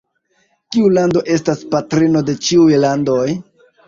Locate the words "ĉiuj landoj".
2.47-3.27